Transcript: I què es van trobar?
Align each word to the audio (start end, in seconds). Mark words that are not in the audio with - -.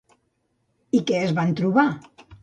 I 0.99 1.01
què 1.11 1.19
es 1.25 1.33
van 1.39 1.53
trobar? 1.59 1.85